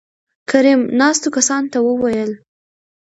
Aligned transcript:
کريم: 0.49 0.81
ناستو 0.99 1.27
کسانو 1.37 1.71
ته 1.73 1.79
وويل 1.87 2.31